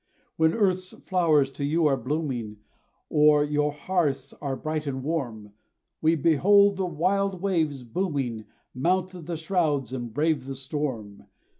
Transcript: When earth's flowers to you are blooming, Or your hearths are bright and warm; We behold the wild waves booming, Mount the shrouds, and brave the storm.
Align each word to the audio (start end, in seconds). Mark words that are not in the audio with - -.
When 0.35 0.55
earth's 0.55 0.93
flowers 1.03 1.51
to 1.51 1.63
you 1.63 1.85
are 1.85 1.95
blooming, 1.95 2.57
Or 3.07 3.43
your 3.43 3.71
hearths 3.71 4.33
are 4.41 4.55
bright 4.55 4.87
and 4.87 5.03
warm; 5.03 5.53
We 6.01 6.15
behold 6.15 6.77
the 6.77 6.87
wild 6.87 7.39
waves 7.39 7.83
booming, 7.83 8.45
Mount 8.73 9.11
the 9.27 9.37
shrouds, 9.37 9.93
and 9.93 10.11
brave 10.11 10.47
the 10.47 10.55
storm. 10.55 11.25